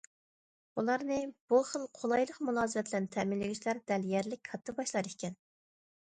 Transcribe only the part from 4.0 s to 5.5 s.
يەرلىك كاتتىباشلار ئىكەن.